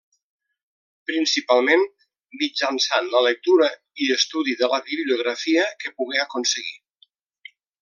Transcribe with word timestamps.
Principalment, 1.09 1.83
mitjançant 2.43 3.11
la 3.17 3.21
lectura 3.27 3.69
i 4.07 4.09
estudi 4.17 4.57
de 4.63 4.71
la 4.73 4.81
bibliografia 4.89 5.67
que 5.85 5.95
pogué 6.01 6.25
aconseguir. 6.27 6.77